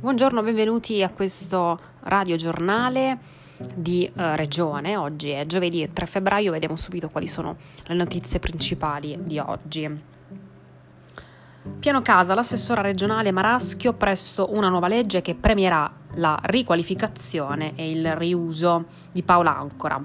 [0.00, 3.18] Buongiorno, benvenuti a questo radiogiornale
[3.74, 4.96] di eh, Regione.
[4.96, 10.00] Oggi è giovedì 3 febbraio, vediamo subito quali sono le notizie principali di oggi.
[11.78, 18.16] Piano casa, l'assessora regionale Maraschio presto una nuova legge che premierà la riqualificazione e il
[18.16, 20.02] riuso di Paola Ancora.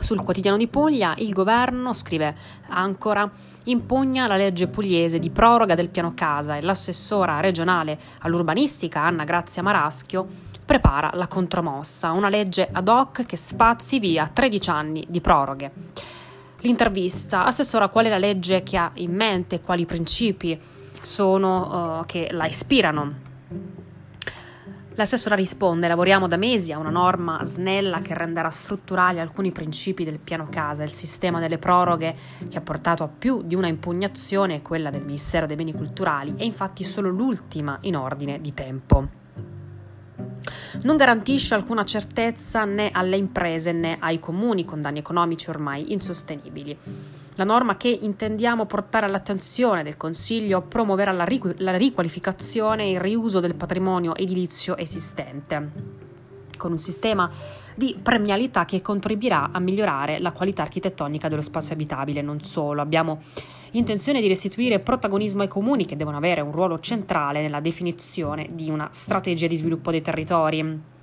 [0.00, 2.34] Sul quotidiano di Puglia il governo, scrive
[2.68, 3.30] Ancora,
[3.64, 9.62] impugna la legge pugliese di proroga del piano casa e l'assessora regionale all'urbanistica Anna Grazia
[9.62, 10.26] Maraschio
[10.64, 15.72] prepara la contromossa, una legge ad hoc che spazi via 13 anni di proroghe.
[16.60, 20.58] L'intervista, assessora, qual è la legge che ha in mente, quali principi
[21.00, 23.79] sono uh, che la ispirano?
[25.00, 30.18] L'assessora risponde: Lavoriamo da mesi a una norma snella che renderà strutturali alcuni principi del
[30.18, 30.82] piano casa.
[30.82, 32.14] Il sistema delle proroghe,
[32.50, 36.42] che ha portato a più di una impugnazione, quella del Ministero dei Beni Culturali, è
[36.42, 39.08] infatti solo l'ultima in ordine di tempo.
[40.82, 46.76] Non garantisce alcuna certezza né alle imprese né ai comuni con danni economici ormai insostenibili.
[47.40, 53.00] La norma che intendiamo portare all'attenzione del Consiglio promuoverà la, riqu- la riqualificazione e il
[53.00, 55.70] riuso del patrimonio edilizio esistente,
[56.58, 57.30] con un sistema
[57.74, 62.20] di premialità che contribuirà a migliorare la qualità architettonica dello spazio abitabile.
[62.20, 63.22] Non solo, abbiamo
[63.70, 68.68] intenzione di restituire protagonismo ai comuni che devono avere un ruolo centrale nella definizione di
[68.68, 70.98] una strategia di sviluppo dei territori.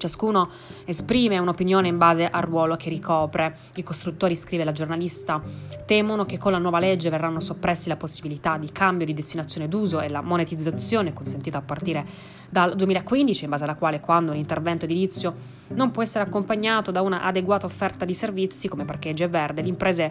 [0.00, 0.48] Ciascuno
[0.86, 3.54] esprime un'opinione in base al ruolo che ricopre.
[3.74, 5.42] I costruttori, scrive la giornalista,
[5.84, 10.00] temono che con la nuova legge verranno soppressi la possibilità di cambio di destinazione d'uso
[10.00, 12.06] e la monetizzazione consentita a partire
[12.48, 15.34] dal 2015, in base alla quale quando un intervento edilizio
[15.68, 20.10] non può essere accompagnato da una adeguata offerta di servizi come parcheggio e verde, l'impresa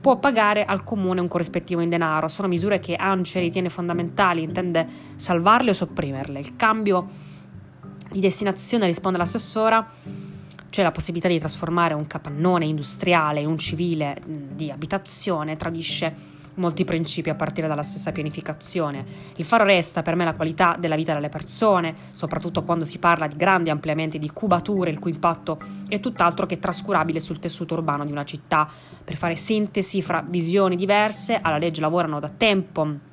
[0.00, 2.28] può pagare al comune un corrispettivo in denaro.
[2.28, 6.38] Sono misure che ANCE ritiene fondamentali, intende salvarle o sopprimerle.
[6.38, 7.32] Il cambio
[8.14, 9.84] di destinazione, risponde l'assessora,
[10.70, 16.84] c'è la possibilità di trasformare un capannone industriale in un civile di abitazione, tradisce molti
[16.84, 19.04] principi a partire dalla stessa pianificazione.
[19.34, 23.26] Il faro resta per me la qualità della vita delle persone, soprattutto quando si parla
[23.26, 25.58] di grandi ampliamenti di cubature, il cui impatto
[25.88, 28.68] è tutt'altro che trascurabile sul tessuto urbano di una città.
[29.02, 33.12] Per fare sintesi fra visioni diverse, alla legge lavorano da tempo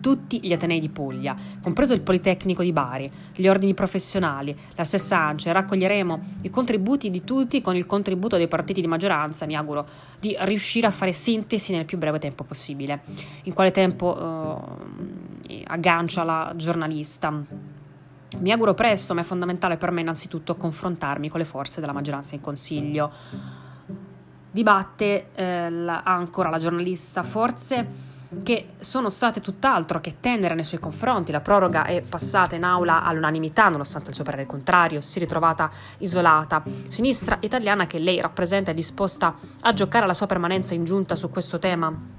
[0.00, 5.18] tutti gli Atenei di Puglia, compreso il Politecnico di Bari, gli ordini professionali, la stessa
[5.18, 5.52] ANCE.
[5.52, 9.86] Raccoglieremo i contributi di tutti con il contributo dei partiti di maggioranza, mi auguro
[10.18, 13.02] di riuscire a fare sintesi nel più breve tempo possibile.
[13.44, 14.78] In quale tempo
[15.46, 17.42] eh, aggancia la giornalista?
[18.38, 22.34] Mi auguro presto, ma è fondamentale per me innanzitutto confrontarmi con le forze della maggioranza
[22.34, 23.10] in Consiglio.
[24.52, 28.08] Dibatte eh, la, ancora la giornalista, forse
[28.42, 31.32] che sono state tutt'altro che tendere nei suoi confronti.
[31.32, 35.70] La proroga è passata in aula all'unanimità, nonostante il suo parere contrario, si è ritrovata
[35.98, 36.62] isolata.
[36.88, 41.30] Sinistra italiana che lei rappresenta è disposta a giocare la sua permanenza in giunta su
[41.30, 42.18] questo tema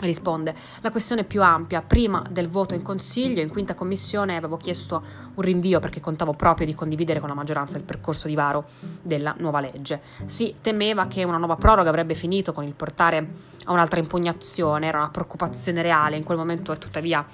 [0.00, 1.82] risponde la questione più ampia.
[1.82, 5.02] Prima del voto in Consiglio, in quinta commissione, avevo chiesto
[5.34, 8.66] un rinvio perché contavo proprio di condividere con la maggioranza il percorso di varo
[9.02, 10.00] della nuova legge.
[10.24, 13.28] Si temeva che una nuova proroga avrebbe finito con il portare
[13.64, 17.24] a un'altra impugnazione, era una preoccupazione reale, in quel momento è tuttavia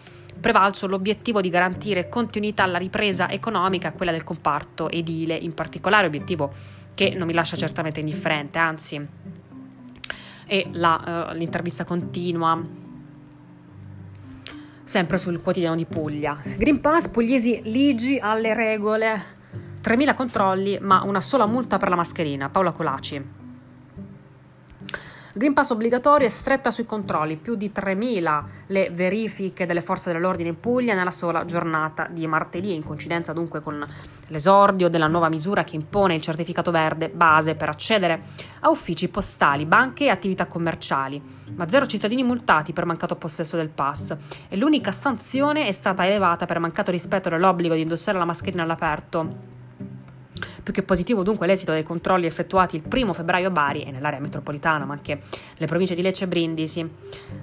[0.40, 6.50] prevalso l'obiettivo di garantire continuità alla ripresa economica, quella del comparto edile in particolare, obiettivo
[6.94, 9.06] che non mi lascia certamente indifferente, anzi
[10.50, 12.60] e la, uh, l'intervista continua
[14.82, 16.36] sempre sul quotidiano di Puglia.
[16.56, 19.22] Green Pass, pugliesi ligi alle regole,
[19.80, 22.48] 3.000 controlli ma una sola multa per la mascherina.
[22.48, 23.39] Paola Colaci.
[25.32, 30.48] Green Pass obbligatorio e stretta sui controlli, più di 3.000 le verifiche delle forze dell'ordine
[30.48, 33.86] in Puglia nella sola giornata di martedì, in coincidenza dunque con
[34.26, 38.22] l'esordio della nuova misura che impone il certificato verde base per accedere
[38.58, 41.22] a uffici postali, banche e attività commerciali.
[41.54, 44.16] Ma zero cittadini multati per mancato possesso del pass.
[44.48, 49.58] E l'unica sanzione è stata elevata per mancato rispetto dell'obbligo di indossare la mascherina all'aperto
[50.62, 54.20] più che positivo dunque l'esito dei controlli effettuati il primo febbraio a Bari e nell'area
[54.20, 55.20] metropolitana, ma anche
[55.54, 56.88] nelle province di Lecce e Brindisi.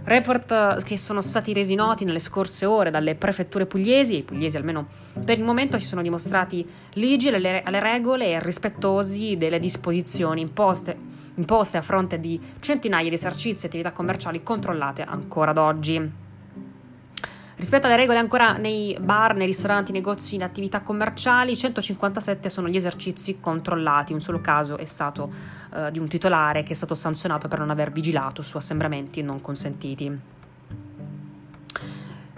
[0.03, 4.57] Report eh, che sono stati resi noti nelle scorse ore dalle prefetture pugliesi, i pugliesi
[4.57, 4.87] almeno
[5.23, 10.95] per il momento si sono dimostrati ligi alle, alle regole e rispettosi delle disposizioni imposte,
[11.35, 16.26] imposte a fronte di centinaia di esercizi e attività commerciali controllate ancora ad oggi.
[17.57, 22.75] Rispetto alle regole ancora nei bar, nei ristoranti, negozi, in attività commerciali, 157 sono gli
[22.75, 24.13] esercizi controllati.
[24.13, 25.33] Un solo caso è stato
[25.71, 29.41] uh, di un titolare che è stato sanzionato per non aver vigilato su assembramenti non
[29.41, 30.35] consentiti.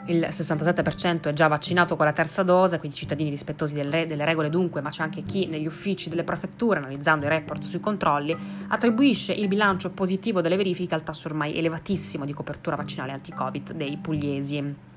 [0.06, 4.80] il 67% è già vaccinato con la terza dose, quindi cittadini rispettosi delle, regole dunque,
[4.80, 8.36] ma c'è anche chi negli uffici delle prefetture, analizzando i report sui controlli,
[8.70, 13.98] attribuisce il bilancio positivo delle verifiche al tasso ormai elevatissimo di copertura vaccinale anti-Covid dei
[13.98, 14.88] pugliesi.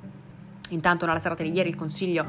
[0.72, 2.24] Intanto nella serata di ieri il Consiglio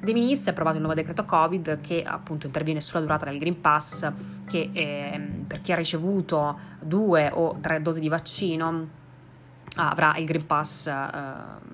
[0.00, 3.60] dei Ministri ha approvato il nuovo decreto Covid che appunto interviene sulla durata del Green
[3.60, 4.10] Pass
[4.46, 9.04] che eh, per chi ha ricevuto due o tre dosi di vaccino
[9.76, 10.94] avrà il Green Pass eh,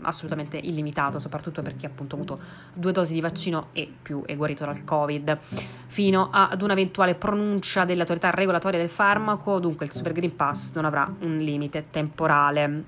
[0.03, 2.41] assolutamente illimitato, soprattutto per chi ha avuto
[2.73, 5.39] due dosi di vaccino e più è guarito dal Covid,
[5.87, 11.13] fino ad un'eventuale pronuncia dell'autorità regolatoria del farmaco, dunque il Super Green Pass non avrà
[11.21, 12.85] un limite temporale.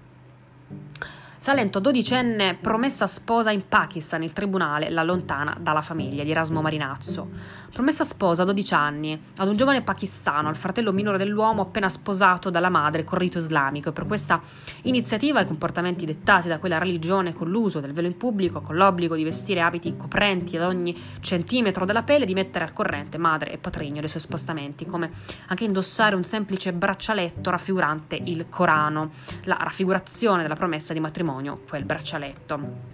[1.45, 7.29] Salento, dodicenne, promessa sposa in Pakistan, il tribunale l'allontana dalla famiglia di Erasmo Marinazzo.
[7.71, 12.49] Promessa sposa a 12 anni ad un giovane pakistano, al fratello minore dell'uomo appena sposato
[12.49, 14.41] dalla madre con rito islamico e per questa
[14.85, 19.15] iniziativa i comportamenti dettati da quella religione con l'uso del velo in pubblico, con l'obbligo
[19.15, 23.59] di vestire abiti coprenti ad ogni centimetro della pelle, di mettere al corrente madre e
[23.59, 25.11] patrigno dei suoi spostamenti, come
[25.49, 29.11] anche indossare un semplice braccialetto raffigurante il Corano,
[29.43, 32.93] la raffigurazione della promessa di matrimonio matrimonio quel braccialetto.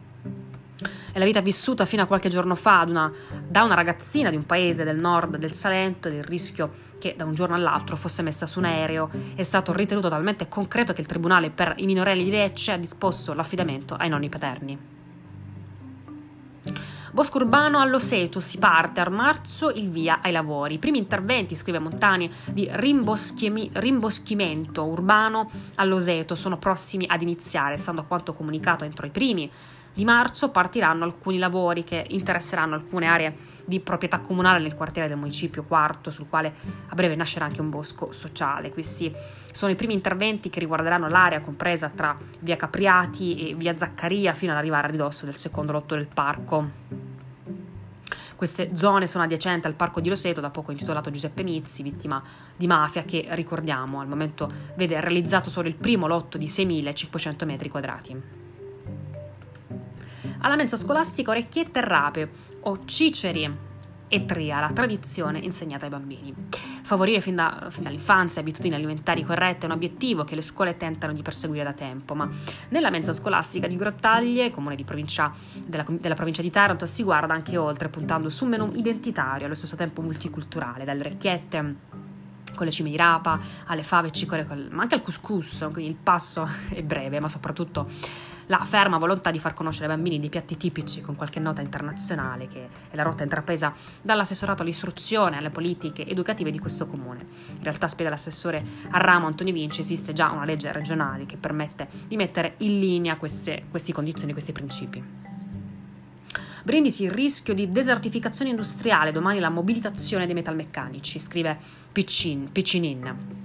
[1.13, 3.13] È la vita vissuta fino a qualche giorno fa una,
[3.47, 7.25] da una ragazzina di un paese del nord del Salento ed il rischio che da
[7.25, 11.07] un giorno all'altro fosse messa su un aereo è stato ritenuto talmente concreto che il
[11.07, 15.00] Tribunale per i minorelli di Lecce ha disposto l'affidamento ai nonni paterni.
[17.13, 20.75] Bosco Urbano all'Oseto si parte a marzo il via ai lavori.
[20.75, 28.05] I primi interventi, scrive Montani, di rimboschimento urbano all'Oseto sono prossimi ad iniziare, stando a
[28.05, 29.51] quanto comunicato entro i primi
[29.93, 35.17] di marzo partiranno alcuni lavori che interesseranno alcune aree di proprietà comunale nel quartiere del
[35.17, 36.55] municipio quarto, sul quale
[36.89, 38.71] a breve nascerà anche un bosco sociale.
[38.71, 39.13] Questi
[39.53, 44.53] sono i primi interventi che riguarderanno l'area compresa tra via Capriati e via Zaccaria fino
[44.53, 46.69] ad arrivare a ridosso del secondo lotto del parco.
[48.35, 52.23] Queste zone sono adiacenti al parco di Roseto, da poco intitolato Giuseppe Mizzi, vittima
[52.57, 57.69] di mafia, che ricordiamo al momento vede realizzato solo il primo lotto di 6.500 metri
[57.69, 58.50] quadrati.
[60.43, 62.31] Alla mensa scolastica orecchiette e rape
[62.63, 63.69] o ciceri
[64.09, 66.35] e tria, la tradizione insegnata ai bambini.
[66.83, 71.13] Favorire fin, da, fin, dall'infanzia abitudini alimentari corrette è un obiettivo che le scuole tentano
[71.13, 72.29] di perseguire da tempo, ma
[72.71, 75.31] nella mensa scolastica di Grottaglie, comune di provincia,
[75.65, 79.55] della, della, provincia di Taranto, si guarda anche oltre, puntando su un menù identitario, allo
[79.55, 82.00] stesso tempo multiculturale, dalle orecchiette
[82.55, 86.49] con le cime di rapa, alle fave cicore, ma anche al couscous, quindi il passo
[86.71, 87.89] è breve, ma soprattutto
[88.51, 92.49] la ferma volontà di far conoscere ai bambini dei piatti tipici con qualche nota internazionale,
[92.49, 97.25] che è la rotta intrapresa dall'assessorato all'istruzione e alle politiche educative di questo comune.
[97.57, 101.89] In realtà, spiega l'assessore a ramo Antonio Vinci, esiste già una legge regionale che permette
[102.09, 105.30] di mettere in linea queste, queste condizioni, questi principi.
[106.63, 111.59] Brindisi il rischio di desertificazione industriale, domani la mobilitazione dei metalmeccanici, scrive
[111.93, 113.39] Piccin, Piccinin.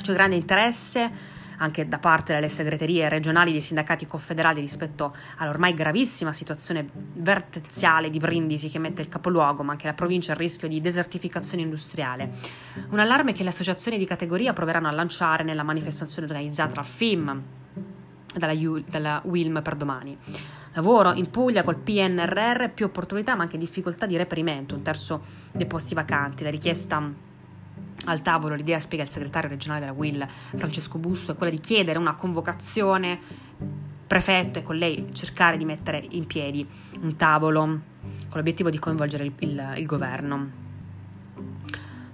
[0.00, 6.32] C'è grande interesse anche da parte delle segreterie regionali dei sindacati confederali rispetto all'ormai gravissima
[6.32, 10.80] situazione vertenziale di Brindisi che mette il capoluogo, ma anche la provincia a rischio di
[10.80, 12.30] desertificazione industriale.
[12.90, 17.42] Un allarme che le associazioni di categoria proveranno a lanciare nella manifestazione organizzata dal FIM
[18.34, 20.18] dalla, U, dalla WILM per domani.
[20.74, 25.66] Lavoro in Puglia col PNRR, più opportunità ma anche difficoltà di reperimento, un terzo dei
[25.66, 26.42] posti vacanti.
[26.42, 27.00] La richiesta
[28.06, 31.98] al tavolo l'idea, spiega il segretario regionale della WIL Francesco Busto, è quella di chiedere
[31.98, 33.18] una convocazione
[34.06, 36.66] prefetto e con lei cercare di mettere in piedi
[37.00, 37.82] un tavolo con
[38.32, 40.62] l'obiettivo di coinvolgere il, il, il governo.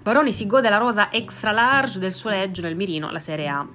[0.02, 3.66] Baroni si gode la rosa extra large del suo leggio nel mirino, la Serie A.